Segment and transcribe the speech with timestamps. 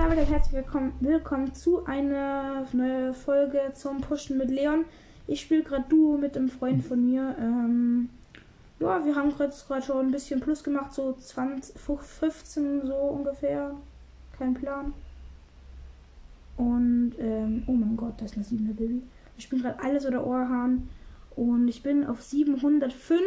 [0.00, 4.86] damit herzlich willkommen, willkommen zu einer neuen Folge zum Pushen mit Leon.
[5.26, 7.36] Ich spiele gerade Duo mit einem Freund von mir.
[7.38, 8.08] Ähm,
[8.78, 13.74] ja, wir haben gerade schon ein bisschen Plus gemacht, so 20, 15 so ungefähr.
[14.38, 14.94] Kein Plan.
[16.56, 19.02] Und, ähm, oh mein Gott, das ist eine 7 Baby.
[19.36, 20.88] Wir spielen gerade alles oder Ohrhahn.
[21.36, 23.20] Und ich bin auf 705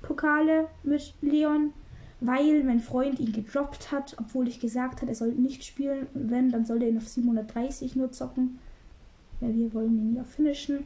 [0.00, 1.74] Pokale mit Leon
[2.20, 6.06] weil mein Freund ihn gedroppt hat, obwohl ich gesagt habe, er soll nicht spielen.
[6.12, 8.58] Wenn, dann soll er ihn auf 730 nur zocken.
[9.40, 10.84] Weil wir wollen ihn ja finishen.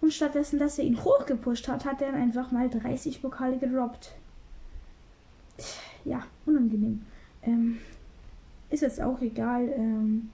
[0.00, 4.12] Und stattdessen, dass er ihn hochgepusht hat, hat er dann einfach mal 30 Pokale gedroppt.
[6.04, 7.06] Ja, unangenehm.
[7.42, 7.78] Ähm,
[8.68, 9.68] ist jetzt auch egal.
[9.76, 10.30] Ähm,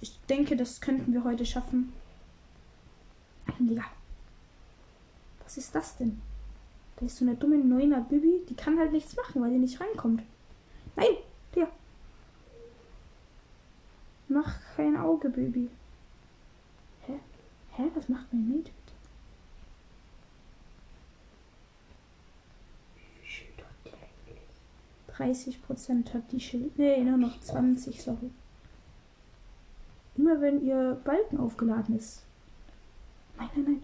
[0.00, 1.92] ich denke, das könnten wir heute schaffen.
[3.58, 3.84] Ja.
[5.42, 6.20] Was ist das denn?
[6.96, 9.80] Da ist so eine dumme Neuner Bibi, die kann halt nichts machen, weil die nicht
[9.80, 10.22] reinkommt.
[10.96, 11.16] Nein,
[11.54, 11.68] der.
[14.28, 15.68] Mach kein Auge, Bibi.
[17.06, 17.14] Hä?
[17.72, 17.90] Hä?
[17.94, 18.70] Was macht mein Mate?
[25.16, 26.76] 30 Prozent hat die Schild.
[26.78, 28.30] Nee, nur noch 20, sorry.
[30.16, 32.22] Immer wenn ihr Balken aufgeladen ist.
[33.36, 33.82] Nein, nein, nein.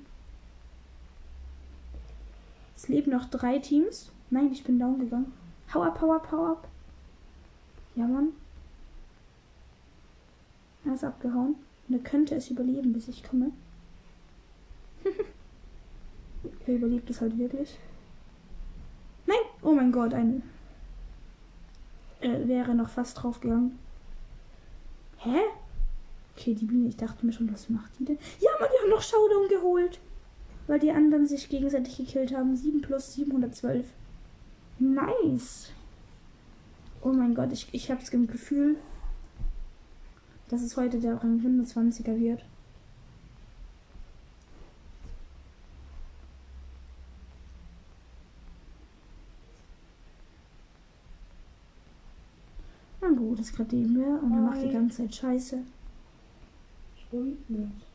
[2.80, 4.10] Es leben noch drei Teams.
[4.30, 5.30] Nein, ich bin down gegangen.
[5.74, 6.66] Hau ab, hau ab, hau ab.
[7.94, 8.28] Ja, Mann.
[10.86, 11.56] Er ist abgehauen.
[11.86, 13.50] Und er könnte es überleben, bis ich komme.
[16.66, 17.78] er überlebt es halt wirklich.
[19.26, 19.36] Nein!
[19.60, 20.42] Oh mein Gott, ein.
[22.22, 23.78] Er wäre noch fast drauf gegangen.
[25.18, 25.38] Hä?
[26.34, 28.18] Okay, die Biene, ich dachte mir schon, was macht die denn?
[28.40, 30.00] Ja, Mann, die haben noch Showdown geholt
[30.70, 32.54] weil die anderen sich gegenseitig gekillt haben.
[32.54, 33.84] 7 plus 712.
[34.78, 35.72] Nice.
[37.02, 38.76] Oh mein Gott, ich, ich habe das Gefühl,
[40.46, 42.44] dass es heute der Rang 25er wird.
[53.00, 55.58] Na gut, das gerade eben wir und er macht die ganze Zeit Scheiße.
[57.08, 57.89] Stimmt nicht.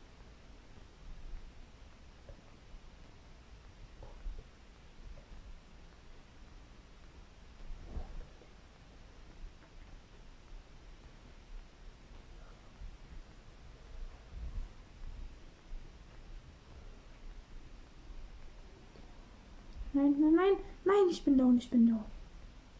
[19.96, 22.04] Nein, nein, nein, nein, ich bin down, ich bin down.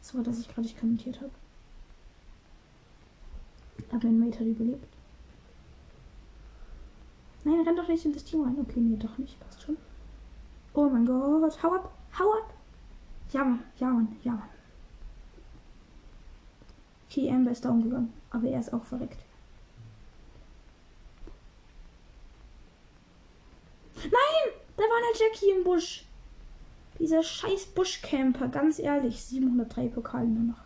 [0.03, 1.31] Das war, dass ich gerade nicht kommentiert habe.
[3.91, 4.87] Aber mein Mate hat überlebt.
[7.44, 8.59] Nein, renn doch nicht in das Team rein.
[8.60, 9.41] Okay, nee, doch nicht.
[9.41, 9.78] Passt schon.
[10.75, 11.62] Oh mein Gott.
[11.62, 11.91] Hau ab.
[12.19, 12.53] Hau ab.
[13.32, 13.62] Ja, Mann.
[13.78, 14.16] Ja, Mann.
[14.22, 14.49] Ja, Mann.
[17.09, 18.12] Okay, Amber ist down gegangen.
[18.28, 19.25] Aber er ist auch verreckt.
[23.94, 24.53] Nein!
[24.76, 26.06] Da war eine Jackie im Busch.
[26.98, 30.64] Dieser scheiß Buschcamper, ganz ehrlich, 703 Pokale nur noch.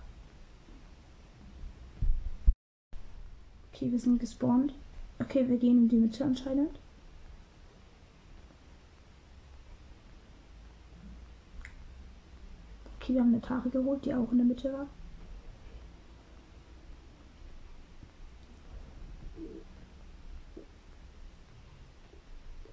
[3.72, 4.74] Okay, wir sind gespawnt.
[5.18, 6.78] Okay, wir gehen in die Mitte anscheinend.
[13.00, 14.86] Okay, wir haben eine Tare geholt, die auch in der Mitte war.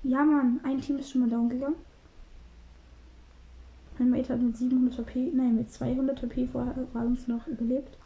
[0.03, 1.75] Ja, Mann, ein Team ist schon mal down gegangen.
[4.17, 7.97] Mate hat mit 700 HP, nein, mit 200 HP vorher war uns noch überlebt.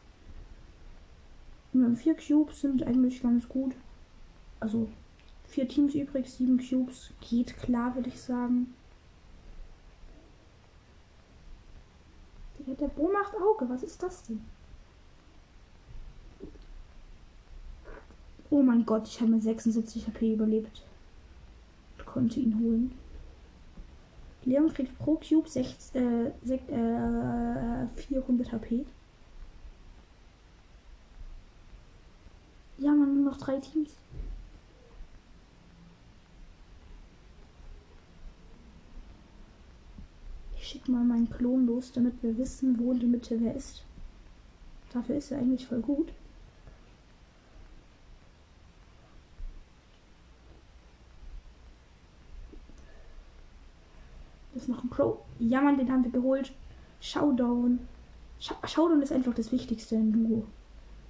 [1.74, 3.74] Und vier Cubes sind eigentlich ganz gut.
[4.60, 4.90] Also
[5.48, 7.12] vier Teams übrig, sieben Cubes.
[7.22, 8.74] Geht klar, würde ich sagen.
[12.68, 13.70] Der, Bo macht Auge.
[13.70, 14.42] Was ist das denn?
[18.50, 20.84] Oh mein Gott, ich habe mit 76 HP überlebt.
[21.98, 23.00] Ich konnte ihn holen.
[24.44, 28.86] Leon kriegt pro Cube 6, äh, 6, äh, 400 HP.
[32.80, 33.92] Ja, man, nur noch drei Teams.
[40.57, 43.83] Ich schicke mal meinen Klon los, damit wir wissen, wo in der Mitte wer ist.
[44.92, 46.12] Dafür ist er eigentlich voll gut.
[54.68, 55.19] Noch ein Pro.
[55.40, 56.54] Ja, Mann, den haben wir geholt.
[57.00, 57.80] Showdown.
[58.40, 60.46] Sh Showdown ist einfach das Wichtigste in Duo.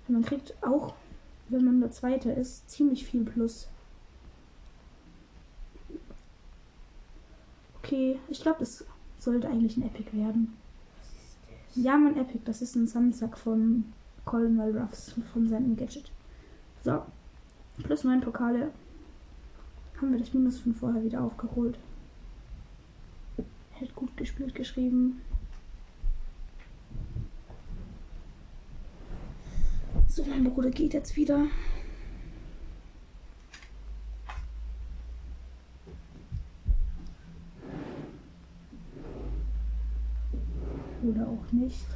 [0.07, 0.93] man kriegt auch,
[1.49, 3.67] wenn man der Zweite ist, ziemlich viel Plus.
[7.79, 8.85] Okay, ich glaube, das
[9.19, 10.55] sollte eigentlich ein Epic werden.
[11.75, 13.85] Ja, man Epic, das ist ein Sandsack von
[14.25, 16.11] Colonel Ruffs von seinem Gadget.
[16.83, 17.01] So.
[17.83, 18.71] Plus 9 Pokale.
[19.97, 21.77] Haben wir das Minus von vorher wieder aufgeholt.
[23.81, 25.21] Hätte gut gespielt geschrieben.
[30.07, 31.47] So, mein Bruder geht jetzt wieder.
[41.01, 41.87] Oder auch nicht.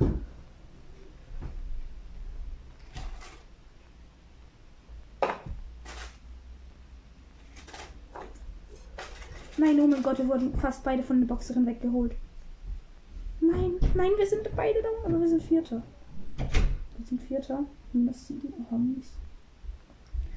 [9.65, 12.11] Nein, oh mein Gott, wir wurden fast beide von der Boxerin weggeholt.
[13.41, 15.81] Nein, nein, wir sind beide da, aber wir sind Vierter.
[16.37, 17.65] Wir sind Vierter.
[17.91, 18.53] Minus sieben.
[18.69, 19.13] Oh, mies.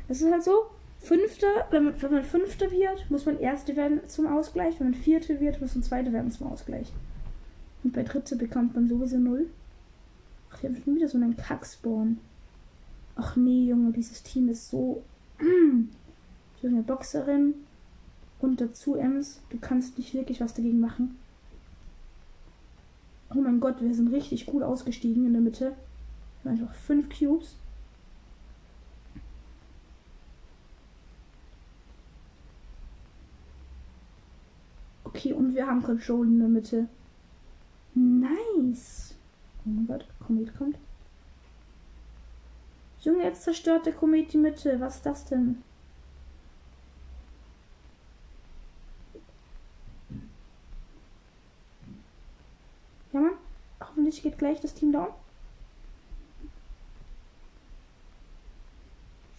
[0.09, 4.01] Es ist halt so, Fünfter, wenn man, wenn man Fünfter wird, muss man Erste werden
[4.07, 4.81] zum Ausgleich.
[4.81, 6.91] Wenn man Vierte wird, muss man Zweite werden zum Ausgleich.
[7.85, 9.51] Und bei Dritte bekommt man sowieso Null.
[10.51, 12.17] Ach, wir haben schon wieder so einen Kackspawn.
[13.15, 15.03] Ach nee, Junge, dieses Team ist so.
[16.63, 17.53] eine Boxerin.
[18.41, 21.19] Und dazu, Ems, du kannst nicht wirklich was dagegen machen.
[23.35, 25.75] Oh mein Gott, wir sind richtig gut ausgestiegen in der Mitte.
[26.43, 27.57] Wir haben einfach fünf Cubes.
[35.05, 36.89] Okay, und wir haben Control in der Mitte.
[37.95, 39.15] Nice.
[39.67, 40.77] Oh mein Gott, Komet kommt.
[43.01, 44.79] Junge, jetzt zerstört der Komet die Mitte.
[44.81, 45.63] Was ist das denn?
[53.13, 53.33] Ja, Mann.
[54.09, 55.09] Hoffentlich geht gleich das Team down.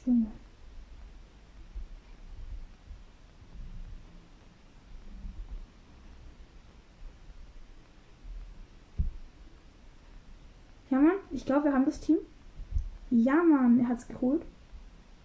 [0.06, 0.28] Junge.
[10.92, 11.14] Ja, Mann.
[11.32, 12.18] Ich glaube, wir haben das Team.
[13.10, 13.80] Ja, Mann.
[13.80, 14.44] Er hat es geholt.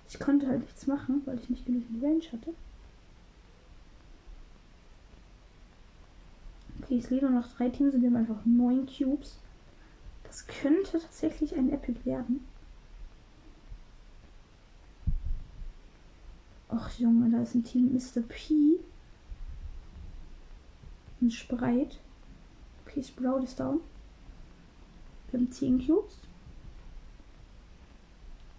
[0.08, 2.54] Ich konnte halt nichts machen, weil ich nicht genügend Range hatte.
[6.98, 9.38] Es leben noch drei Teams und wir haben einfach neun Cubes.
[10.24, 12.44] Das könnte tatsächlich ein Epic werden.
[16.68, 18.20] Ach Junge, da ist ein Team Mr.
[18.22, 18.80] P.
[21.20, 21.98] Und Spreit.
[22.84, 23.80] Okay, Sprout ist down.
[25.30, 26.18] Wir haben 10 Cubes.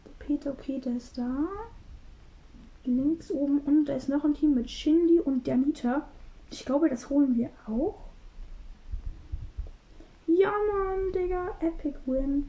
[0.06, 1.48] Der Peter, okay, der ist da.
[2.86, 6.08] Links oben und da ist noch ein Team mit Shindy und der Nita.
[6.52, 8.05] Ich glaube, das holen wir auch.
[10.46, 11.56] Ja, Mann, Digga.
[11.60, 12.48] Epic Win.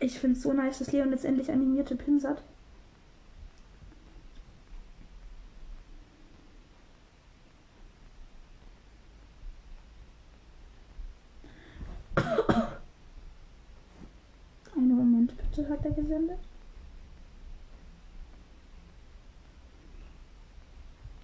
[0.00, 2.42] Ich finde es so nice, dass Leon jetzt endlich animierte Pins hat.
[14.74, 16.38] Einen Moment bitte, hat er gesendet.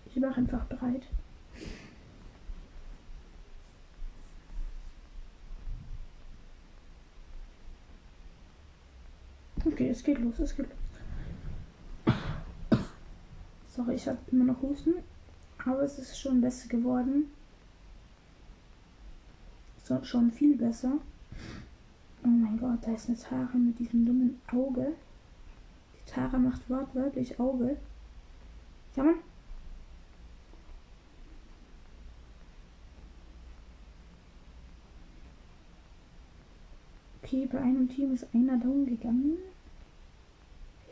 [0.07, 1.03] Ich mache einfach bereit.
[9.67, 12.17] Okay, es geht los, es geht los.
[13.69, 14.95] Sorry, ich habe immer noch Husten,
[15.65, 17.31] aber es ist schon besser geworden.
[19.85, 20.95] So, schon viel besser.
[22.25, 24.95] Oh mein Gott, da ist eine Tara mit diesem dummen Auge.
[25.95, 27.77] Die Tara macht wortwörtlich Auge.
[28.97, 29.17] Ja, Mann.
[37.23, 39.39] Okay, bei einem Team ist einer down gegangen.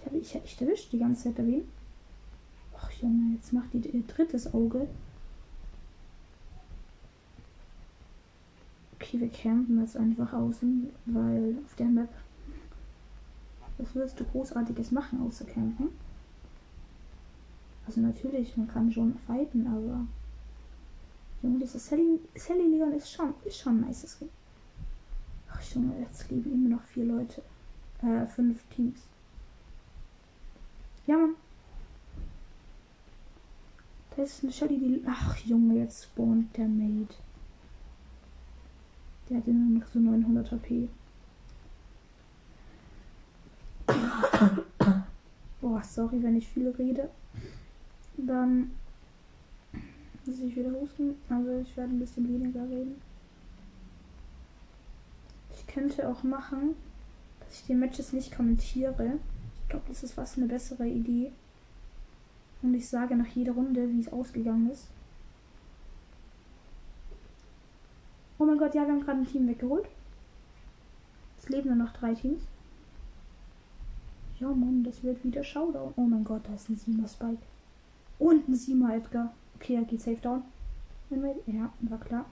[0.03, 1.69] Ich habe ich, ich erwischt die ganze Zeit erwähnt.
[2.77, 4.89] Ach Junge, jetzt macht die ihr drittes Auge.
[8.97, 12.09] Okay, wir campen jetzt einfach außen, weil auf der Map.
[13.79, 15.89] Was willst du Großartiges machen außer campen?
[17.87, 20.07] Also natürlich, man kann schon fighten, aber.
[21.43, 24.19] Junge, dieses Sally, Sally Leon ist schon, ist schon ein nices.
[25.51, 27.43] Ach Junge, jetzt leben immer noch vier Leute.
[28.03, 29.01] Äh, fünf Teams.
[31.07, 31.35] Ja, Mann.
[34.17, 35.03] Da ist eine Shelly, die.
[35.07, 37.15] Ach Junge, jetzt spawnt der Mate.
[39.29, 40.89] Der hat nur noch so 900 HP.
[45.61, 47.09] Boah, sorry, wenn ich viel rede.
[48.17, 48.73] Dann
[50.27, 51.17] muss ich wieder husten.
[51.29, 53.01] Also ich werde ein bisschen weniger reden.
[55.55, 56.75] Ich könnte auch machen,
[57.41, 59.19] dass ich die Matches nicht kommentiere.
[59.73, 61.33] Glaube, das ist fast eine bessere Idee.
[62.61, 64.89] Und ich sage nach jeder Runde, wie es ausgegangen ist.
[68.39, 69.87] Oh mein Gott, ja, wir haben gerade ein Team weggeholt.
[71.39, 72.43] Es leben nur noch drei Teams.
[74.39, 75.95] Ja, Mann, das wird wieder Showdown.
[75.97, 77.41] Oh mein Gott, da ist ein Sima Spike.
[78.19, 79.33] Und ein Sima Edgar.
[79.55, 80.43] Okay, er geht safe down.
[81.47, 82.27] Ja, war klar.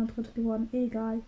[0.00, 0.68] Noch Dritte geworden.
[0.72, 1.20] Egal.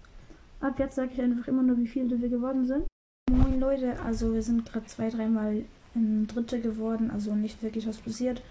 [0.61, 2.87] Ab jetzt sage ich einfach immer nur, wie viele wir geworden sind.
[3.31, 5.65] Moin Leute, also wir sind gerade zwei, dreimal
[5.95, 8.43] in Dritte geworden, also nicht wirklich was passiert.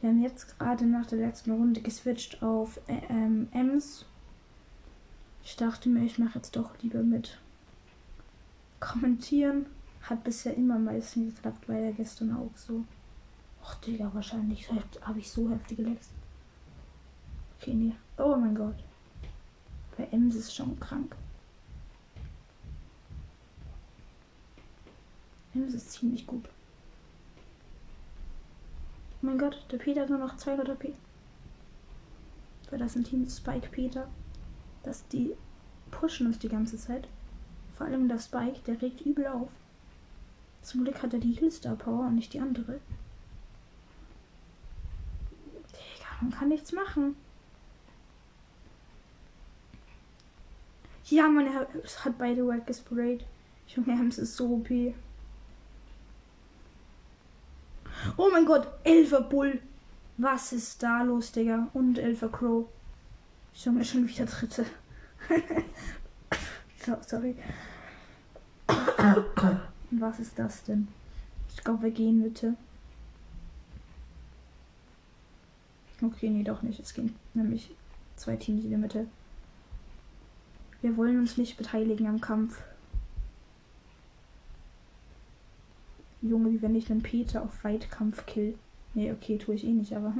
[0.00, 4.06] Wir haben jetzt gerade nach der letzten Runde geswitcht auf ähm, Ems.
[5.44, 7.38] Ich dachte mir, ich mache jetzt doch lieber mit
[8.80, 9.66] kommentieren.
[10.02, 12.84] Hat bisher immer am meisten geklappt, weil er gestern auch so.
[13.62, 14.70] Och, Digga, wahrscheinlich
[15.02, 16.10] habe ich so heftig geletzt.
[17.58, 17.92] Okay, nee.
[18.16, 18.85] Oh mein Gott.
[19.96, 21.16] Bei Ems ist schon krank.
[25.54, 26.44] Ems ist ziemlich gut.
[29.22, 30.92] Oh mein Gott, der Peter hat nur noch 200 HP.
[32.70, 34.08] Weil das ein Team Spike Peter.
[34.82, 35.34] Dass die
[35.90, 37.08] pushen uns die ganze Zeit.
[37.76, 39.48] Vor allem der Spike, der regt übel auf.
[40.62, 42.80] Zum Glück hat er die Healstar Power und nicht die andere.
[45.72, 47.16] Digga, man kann nichts machen.
[51.08, 51.68] Ja, man hat
[52.18, 53.24] beide Wack gesprayt.
[53.68, 54.68] Junge, Hems ist so OP.
[58.16, 59.60] Oh mein Gott, Elfer Bull.
[60.18, 61.68] Was ist da los, Digga?
[61.74, 62.66] Und Elfer Crow.
[63.54, 64.66] Junge, schon wieder dritte.
[66.84, 67.34] so, sorry.
[69.90, 70.88] Was ist das denn?
[71.50, 72.54] Ich glaube, wir gehen bitte.
[76.02, 76.80] Okay, nee, doch nicht.
[76.80, 77.70] Es gehen nämlich
[78.16, 79.06] zwei Teams in der Mitte.
[80.86, 82.62] Wir wollen uns nicht beteiligen am Kampf.
[86.22, 88.56] Junge, wie wenn ich einen Peter auf Weitkampf kill.
[88.94, 90.14] Nee, okay, tue ich eh nicht, aber.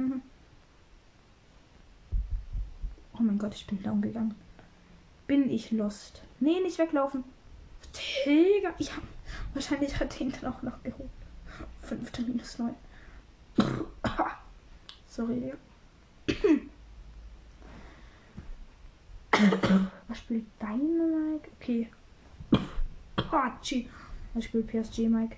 [3.13, 4.35] oh mein Gott, ich bin down gegangen.
[5.25, 6.21] Bin ich lost?
[6.41, 7.23] Nee, nicht weglaufen.
[8.25, 8.91] Digga, ja.
[9.53, 11.09] Wahrscheinlich hat den dann auch noch geholt.
[11.81, 12.75] Fünfte minus neun.
[15.07, 15.53] Sorry,
[16.27, 16.59] Digga.
[20.07, 21.49] Was spielt deine Mike?
[21.59, 21.89] Okay.
[23.31, 23.87] Hachi.
[24.33, 25.37] Was spielt PSG Mike?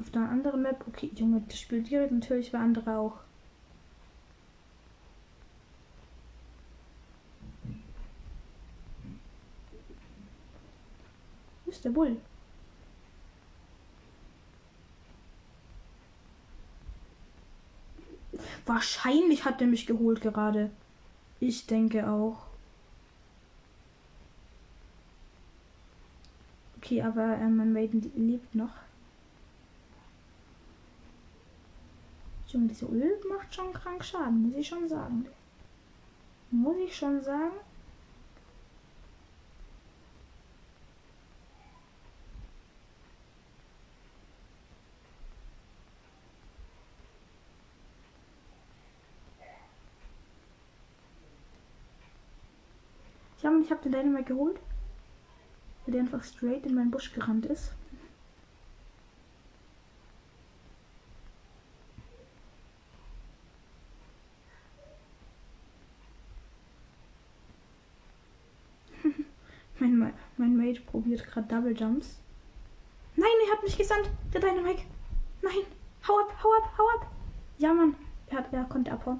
[0.00, 0.84] Auf einer anderen Map.
[0.88, 3.18] Okay, Junge, das spielt direkt natürlich bei andere auch.
[11.64, 12.16] Wo ist der Bull?
[18.66, 20.70] Wahrscheinlich hat er mich geholt gerade.
[21.40, 22.46] Ich denke auch.
[26.76, 28.74] Okay, aber äh, mein Maiden lebt noch.
[32.48, 35.26] Junge, diese Öl macht schon krank Schaden, muss ich schon sagen.
[36.50, 37.54] Muss ich schon sagen.
[53.50, 54.60] Und ich habe den Dynamite geholt.
[55.84, 57.72] Weil der einfach straight in meinen Busch gerannt ist.
[69.80, 72.20] mein, mein Mate probiert gerade Double Jumps.
[73.16, 74.08] Nein, er hat mich gesandt.
[74.32, 74.84] Der Dynamite.
[75.42, 75.66] Nein.
[76.06, 77.10] Hau ab, hau ab, hau ab.
[77.58, 77.96] Ja, Mann.
[78.28, 79.18] Er, hat, er konnte abhauen.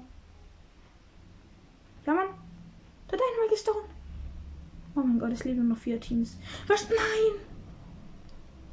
[2.05, 2.29] Ja, Mann.
[3.11, 3.90] Der Dynamite ist down.
[4.95, 6.37] Oh mein Gott, es leben noch vier Teams.
[6.67, 6.89] Was?
[6.89, 7.41] Nein!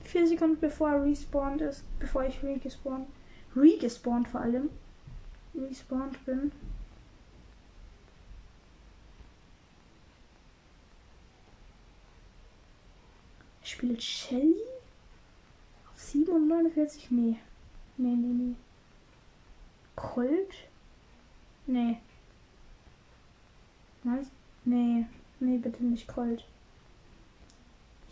[0.03, 1.85] Vier Sekunden bevor er respawned ist.
[1.99, 3.07] Bevor ich regespawnt.
[3.55, 4.71] Regespawnt vor allem.
[5.55, 6.51] Respawned bin.
[13.63, 14.57] Spielt Shelly?
[15.93, 17.11] Auf 7 und 49?
[17.11, 17.37] Nee.
[17.99, 18.55] Nee, nee, nee.
[19.95, 20.55] Colt?
[21.67, 21.99] Nee.
[24.05, 24.29] Was?
[24.65, 25.05] Nee.
[25.41, 26.45] Nee, bitte nicht Colt.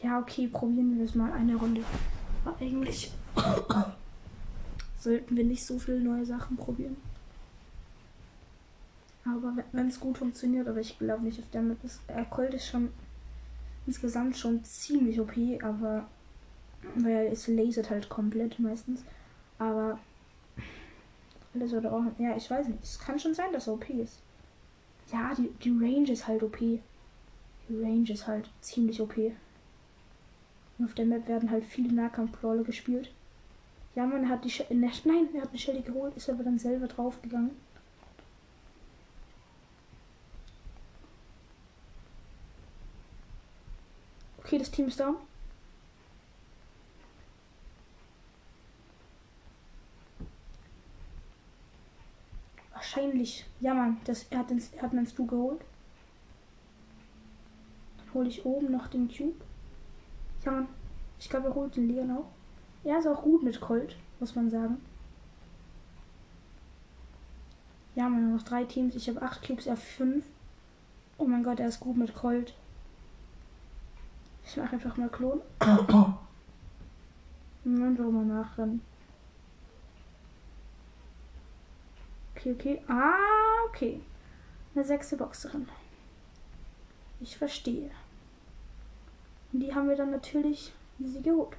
[0.03, 1.83] Ja, okay, probieren wir es mal eine Runde.
[2.45, 3.11] Aber eigentlich
[5.01, 6.97] sollten wir nicht so viele neue Sachen probieren.
[9.25, 12.01] Aber wenn es gut funktioniert, aber ich glaube nicht auf der Map ist.
[12.07, 12.91] Äh, Colt ist schon
[13.87, 16.07] insgesamt schon ziemlich OP, aber
[16.95, 19.03] weil es lasert halt komplett meistens.
[19.59, 19.99] Aber
[21.55, 22.05] alles oder auch.
[22.19, 22.83] Ja, ich weiß nicht.
[22.83, 24.21] Es kann schon sein, dass er OP ist.
[25.13, 26.59] Ja, die, die Range ist halt OP.
[27.69, 29.11] Die Range ist halt ziemlich OP.
[29.11, 29.35] Okay.
[30.79, 33.11] Und auf der Map werden halt viele Nahkampf-Brawler gespielt.
[33.95, 36.59] Ja, man hat die Sch ne, Nein, er hat eine Shelly geholt, ist aber dann
[36.59, 37.51] selber draufgegangen.
[44.39, 45.17] Okay, das Team ist down.
[52.73, 53.45] Wahrscheinlich.
[53.61, 55.61] Ja, Mann, das, er, hat den, er hat einen Stu geholt.
[58.17, 59.35] Hole ich oben noch den Cube.
[60.43, 60.69] Ja, Mann.
[61.19, 62.25] Ich glaube, er holt den Leon auch.
[62.83, 64.81] Er ist auch gut mit Colt, muss man sagen.
[67.95, 68.95] Ja, man, noch drei Teams.
[68.95, 70.25] Ich habe acht Cubes, er fünf.
[71.19, 72.55] Oh mein Gott, er ist gut mit Colt.
[74.47, 75.43] Ich mache einfach mal Klon.
[77.65, 78.81] Und dann mal nachrennen.
[82.35, 82.81] Okay, okay.
[82.89, 84.01] Ah, okay.
[84.75, 85.69] Eine sechste Boxerin.
[87.21, 87.91] Ich verstehe.
[89.57, 91.57] Und die haben wir dann natürlich sie geholt.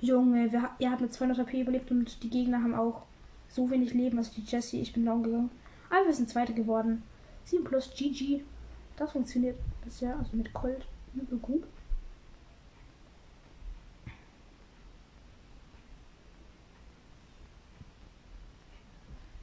[0.00, 3.02] Junge, wir, ihr habt mit 200 HP überlebt und die Gegner haben auch
[3.50, 4.16] so wenig Leben.
[4.16, 5.50] Also die Jessie, ich bin down gegangen.
[5.90, 7.02] Aber wir sind Zweite geworden.
[7.44, 8.40] 7 plus GG.
[8.96, 11.64] Das funktioniert bisher, also mit Colt, übel gut.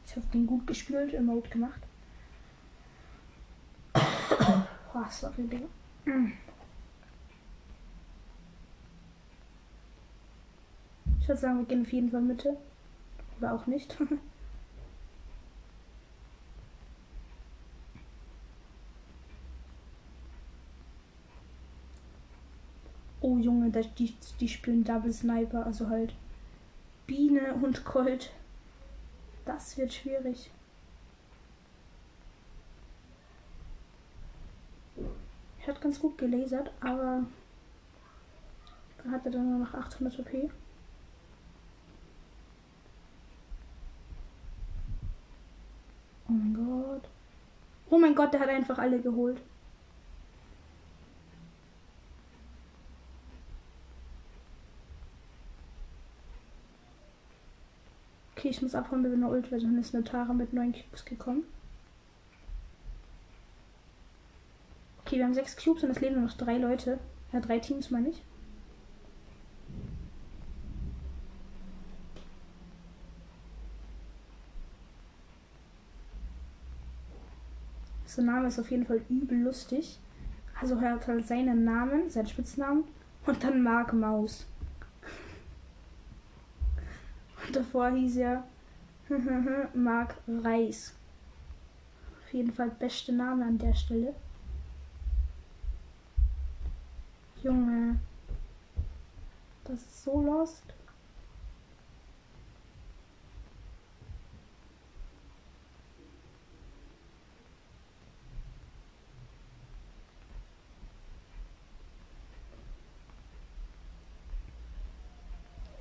[0.08, 1.79] Ich habe den gut gespielt, im Mode gemacht.
[5.10, 5.66] Sorry, Digga.
[11.22, 12.58] Ich würde sagen, wir gehen auf jeden Fall Mitte.
[13.39, 13.98] Oder auch nicht.
[23.22, 26.13] oh Junge, die, die spielen Double Sniper, also halt
[27.08, 28.32] Biene und Colt.
[29.46, 30.51] Das wird schwierig.
[35.69, 37.23] Hat ganz gut gelasert, aber
[39.03, 40.29] da hat er dann nur noch 800 OP.
[46.27, 47.10] Oh mein Gott.
[47.89, 49.41] Oh mein Gott, der hat einfach alle geholt.
[58.36, 61.03] Okay, ich muss abhauen mit einer Ult, weil dann ist eine Tara mit neun Cubes
[61.03, 61.43] gekommen.
[65.19, 66.97] Wir haben sechs Cubes und es leben nur noch drei Leute.
[67.34, 68.23] Ja, drei Teams meine ich.
[78.05, 79.99] Sein Name ist auf jeden Fall übel lustig.
[80.62, 82.86] Also er hat halt seinen Namen, seinen Spitznamen
[83.25, 84.45] und dann Mark Maus.
[87.51, 88.43] davor hieß er
[89.73, 90.93] Mark Reis.
[92.23, 94.15] Auf jeden Fall beste Name an der Stelle.
[97.43, 97.99] Junge.
[99.63, 100.63] Das ist so lost.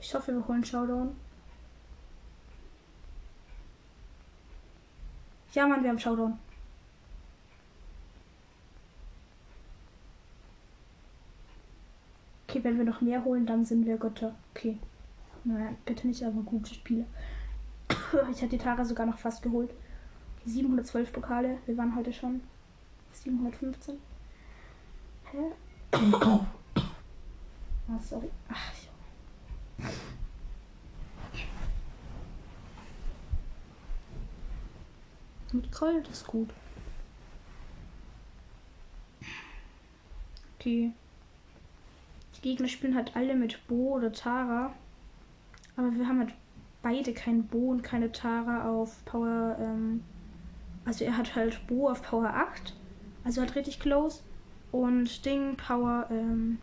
[0.00, 1.14] Ich hoffe, wir holen Showdown.
[5.52, 6.38] Ja, Mann, wir haben Showdown.
[12.48, 14.34] Okay, wenn wir noch mehr holen, dann sind wir Götter.
[14.50, 14.78] Okay.
[15.44, 17.06] Naja, bitte nicht, aber gute Spiele.
[18.30, 19.70] Ich hatte die Tara sogar noch fast geholt.
[20.36, 21.58] Okay, 712 Pokale.
[21.64, 22.42] Wir waren heute schon
[23.12, 23.96] 715.
[25.32, 25.38] Hä?
[27.90, 28.28] Ah, sorry.
[28.50, 28.72] Ach,
[35.54, 36.50] Mit Gold ist gut.
[40.58, 40.92] Okay.
[42.38, 44.72] Die Gegner spielen halt alle mit Bo oder Tara.
[45.76, 46.34] Aber wir haben halt
[46.82, 49.56] beide kein Bo und keine Tara auf Power.
[49.60, 50.04] Ähm,
[50.84, 52.74] also er hat halt Bo auf Power 8.
[53.24, 54.22] Also halt richtig close.
[54.70, 56.58] Und Ding Power ähm,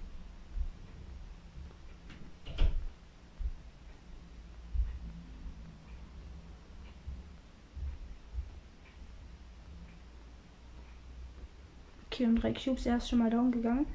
[12.16, 13.86] Okay, und drei Cubes, er ist schon mal down gegangen.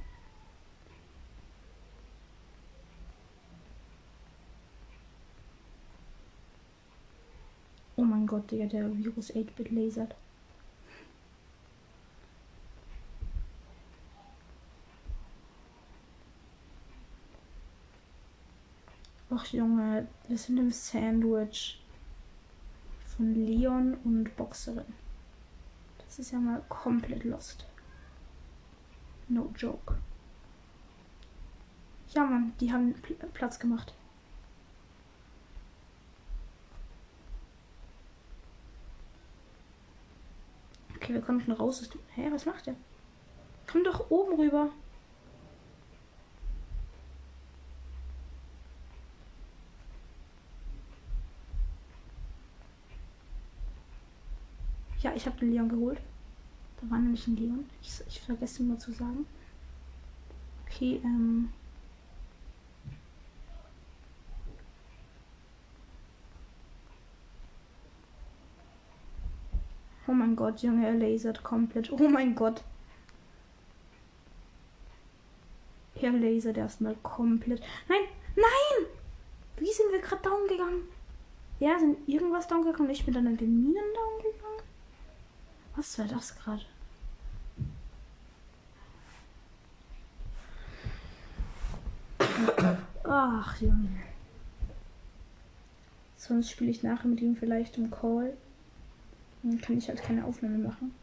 [7.96, 10.14] Oh mein Gott, Digga, der Virus 8-Bit lasert.
[19.30, 21.82] Ach Junge, wir sind im Sandwich
[23.16, 24.84] von Leon und Boxerin.
[25.98, 27.66] Das ist ja mal komplett lost.
[29.26, 29.98] No joke.
[32.14, 32.94] Ja, Mann, die haben
[33.34, 33.92] Platz gemacht.
[41.10, 41.90] Okay, wir konnten raus.
[42.14, 42.76] Hä, was macht der?
[43.66, 44.70] Komm doch oben rüber.
[55.00, 56.00] Ja, ich habe den Leon geholt.
[56.80, 57.68] Da war nämlich ein Leon.
[57.82, 59.26] Ich, ich vergesse immer zu sagen.
[60.64, 61.48] Okay, ähm.
[70.20, 71.90] Mein Gott, Junge, er lasert komplett.
[71.90, 72.62] Oh mein Gott.
[75.94, 77.61] Er lasert erstmal komplett.
[77.88, 78.02] Nein,
[78.37, 78.87] nein!
[79.56, 80.83] Wie sind wir gerade down gegangen?
[81.59, 82.90] Ja, sind irgendwas down gegangen.
[82.90, 84.62] Ich bin dann in den Minen down gegangen.
[85.76, 86.64] Was war das gerade?
[93.04, 94.02] Ach, Junge.
[96.16, 98.37] Sonst spiele ich nachher mit ihm vielleicht im Call.
[99.42, 100.94] Dann kann ich halt keine Aufnahme machen.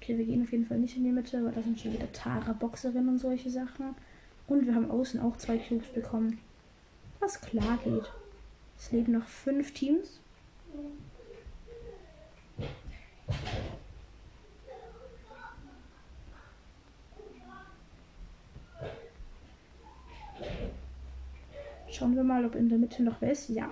[0.00, 2.10] Okay, wir gehen auf jeden Fall nicht in die Mitte, weil da sind schon wieder
[2.12, 3.94] Tara Boxerin und solche Sachen.
[4.46, 6.38] Und wir haben außen auch zwei Cubes bekommen.
[7.20, 8.10] Was klar geht.
[8.78, 10.20] Es leben noch fünf Teams.
[21.90, 23.48] Schauen wir mal, ob in der Mitte noch wer ist.
[23.48, 23.70] Ja.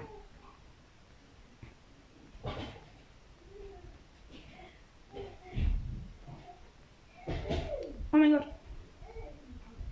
[8.12, 8.46] Oh mein Gott.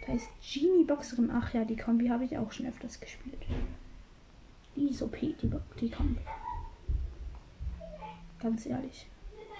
[0.06, 1.30] Da ist Genie Boxerin.
[1.32, 3.42] Ach ja, die Kombi habe ich auch schon öfters gespielt.
[4.76, 6.20] Die ist OP, die, die Kombi.
[8.38, 9.06] Ganz ehrlich.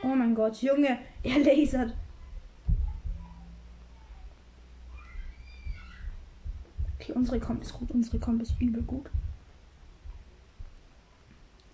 [0.02, 1.94] Oh mein Gott, Junge, er lasert.
[6.98, 7.90] Okay, unsere Kombi ist gut.
[7.90, 9.08] Unsere Kombi ist übel gut.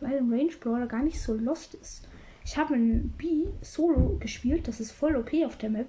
[0.01, 2.07] Weil ein Range Brawler gar nicht so lost ist.
[2.45, 4.69] Ich habe ein B Solo gespielt.
[4.69, 5.89] Das ist voll OP auf der Map.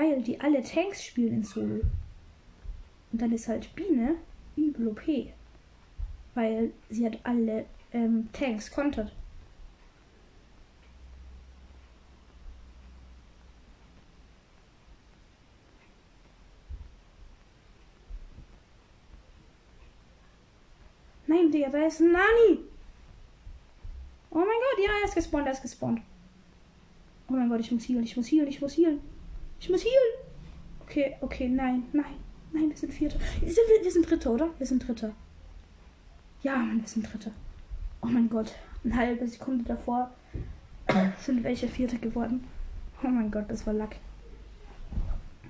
[0.00, 1.82] Weil die alle Tanks spielen in Solo.
[3.12, 4.14] Und dann ist halt Biene
[4.56, 5.02] übel OP.
[6.34, 9.12] Weil sie hat alle ähm, Tanks kontert.
[21.26, 22.60] Nein, Digga, da ist ein Nani.
[24.30, 26.00] Oh mein Gott, ja, er ist gespawnt, er ist gespawnt.
[27.28, 29.19] Oh mein Gott, ich muss healen, ich muss healen, ich muss healen.
[29.60, 30.14] Ich muss healen.
[30.80, 32.16] Okay, okay, nein, nein,
[32.52, 33.18] nein, wir sind Vierter.
[33.40, 34.50] Wir sind, wir sind Dritter, oder?
[34.58, 35.12] Wir sind Dritter.
[36.42, 37.30] Ja, Mann, wir sind Dritter.
[38.00, 40.10] Oh mein Gott, eine halbe Sekunde davor
[41.20, 42.44] sind welche Vierte geworden.
[43.04, 43.90] Oh mein Gott, das war Luck.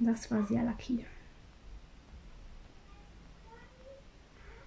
[0.00, 1.04] Das war sehr lucky.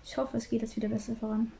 [0.06, 1.52] Ich hoffe, es geht jetzt wieder besser voran.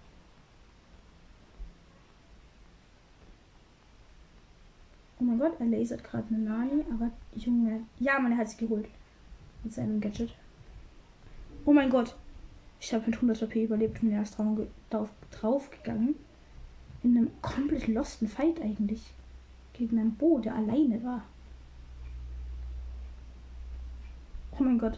[5.44, 7.82] Gott, er lasert gerade eine Nani, aber Junge.
[8.00, 8.88] Ja, man hat sie geholt.
[9.62, 10.34] Mit seinem Gadget.
[11.66, 12.16] Oh mein Gott.
[12.80, 16.16] Ich habe mit 100 HP überlebt und bin erst drauf, drauf gegangen.
[17.04, 19.12] In einem komplett losten Fight eigentlich.
[19.74, 21.26] Gegen einen Bo, der alleine war.
[24.58, 24.98] Oh mein Gott.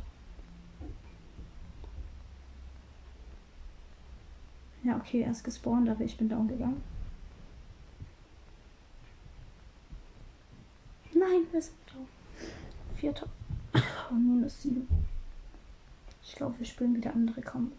[4.84, 6.84] Ja, okay, er ist gespawnt, aber ich bin down gegangen.
[11.16, 12.08] Nein, wir sind down.
[12.98, 13.28] Vierter.
[14.12, 14.88] Oh, minus sieben.
[16.22, 17.76] Ich glaube, wir spielen wieder andere Kombo.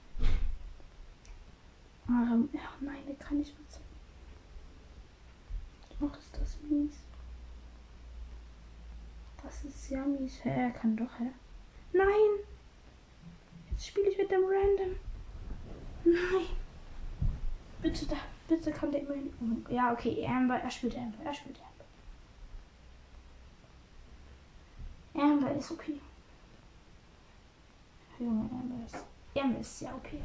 [2.09, 3.67] Ah, ja, nein, der kann nicht mehr.
[6.09, 6.95] Ach, ist das mies.
[9.43, 10.43] Das ist sehr mies.
[10.43, 11.31] Hä, er kann doch, hä?
[11.93, 12.45] Nein!
[13.71, 14.97] Jetzt spiele ich mit dem Random.
[16.05, 16.47] Nein!
[17.83, 18.17] Bitte, da,
[18.49, 19.67] bitte kann der immerhin.
[19.71, 21.66] Ja, okay, Amber, er spielt Amber, er spielt Amber.
[25.17, 25.99] Amber ist okay.
[28.19, 29.05] Junge, Amber ist.
[29.35, 30.21] Amber ist sehr okay.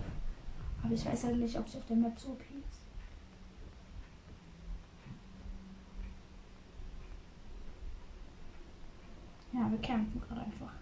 [0.84, 2.82] Aber ich weiß halt nicht, ob sie auf der Map so okay ist.
[9.54, 10.81] Ja, wir campen gerade einfach.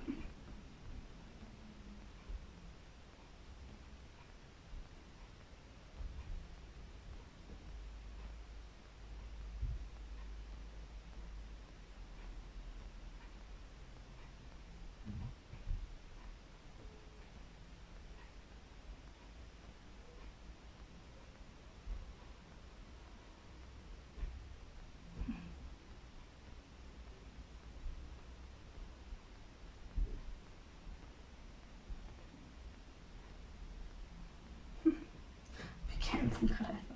[36.30, 36.96] Kämpfen gerade einfach.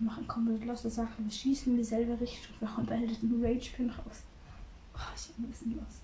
[0.00, 1.12] machen komplett loste Sache.
[1.18, 2.54] Wir schießen in dieselbe Richtung.
[2.60, 4.22] Wir kommen beide den Rage-Pin raus.
[4.94, 6.02] Oh, ich bin ein bisschen lost.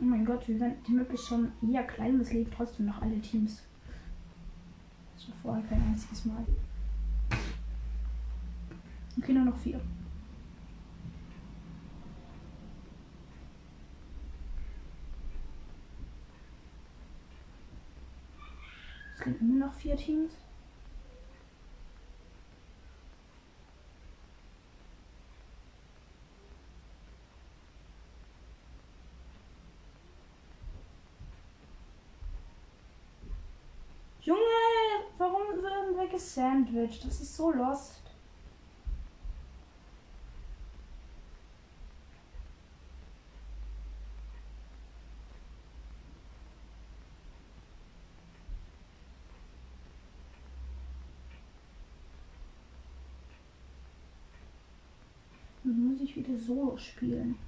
[0.00, 3.00] Oh mein Gott, wir werden, die Map ist schon eher klein es leben trotzdem noch
[3.00, 3.62] alle Teams.
[5.28, 6.44] War vorher kein einziges Mal.
[9.18, 9.80] Okay, nur noch vier.
[19.14, 20.32] Es gibt immer noch vier Teams.
[34.22, 34.40] Junge,
[35.18, 35.42] warum
[36.22, 37.04] gesandwiched?
[37.04, 38.02] Das ist so lost.
[55.64, 57.38] Dann muss ich wieder Solo spielen.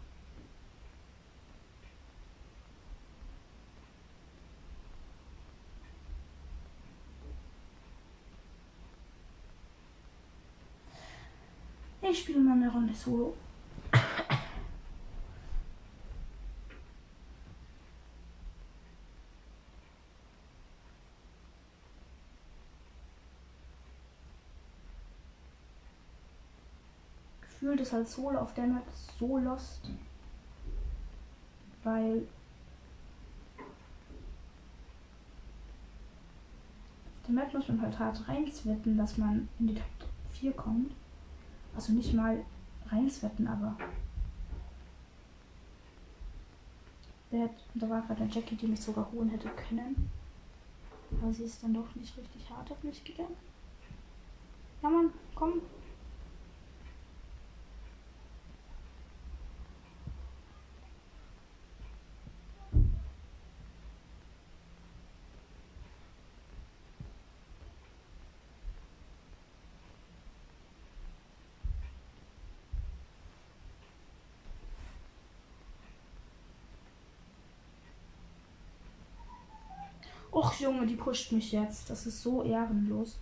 [12.15, 13.35] Ich spiele mal eine Runde Solo.
[27.41, 28.85] Gefühlt ist halt Solo auf der Map
[29.19, 29.91] so lost.
[31.83, 32.29] Weil
[37.27, 40.93] der Map muss man halt hart reinzwetten, dass man in die Top 4 kommt.
[41.75, 42.45] Also nicht mal
[42.87, 43.77] reinswetten, aber.
[47.33, 50.11] Der, da war gerade eine Jackie, die mich sogar holen hätte können.
[51.21, 53.37] Aber sie ist dann doch nicht richtig hart auf mich gegangen.
[54.83, 55.61] Ja, Mann, komm.
[80.45, 81.89] Och Junge, die pusht mich jetzt.
[81.89, 83.17] Das ist so ehrenlos.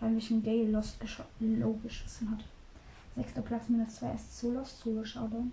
[0.00, 2.44] Weil mich ein Gay Lost geschossen hat.
[3.16, 5.52] Sechster Platz minus zwei ist zu Lost Showdown.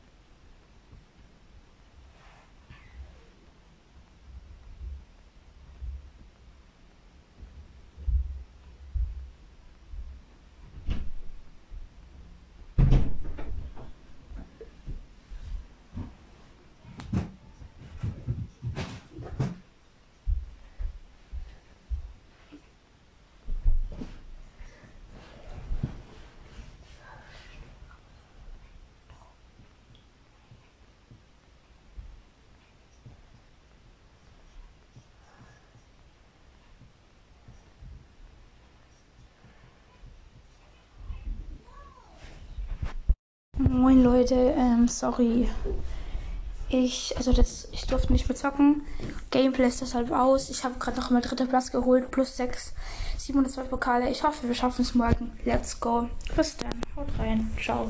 [43.69, 45.47] Moin Leute, ähm, sorry.
[46.69, 48.81] Ich, also das, ich durfte nicht mehr zocken.
[49.31, 50.49] Gameplay ist deshalb aus.
[50.49, 52.73] Ich habe gerade noch mal dritter Platz geholt, plus 6,
[53.17, 54.09] 702 Pokale.
[54.09, 55.31] Ich hoffe, wir schaffen es morgen.
[55.45, 56.09] Let's go.
[56.35, 56.81] Bis dann.
[56.95, 57.51] Haut rein.
[57.61, 57.89] Ciao.